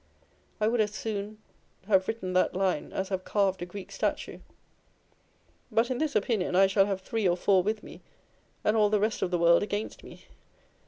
[0.59, 1.37] I would as soon
[1.85, 4.39] have written that line as have carved a Greek statue.
[5.71, 8.01] But in this opinion I shall have three or four with me,
[8.63, 10.25] and all the rest of the world against me.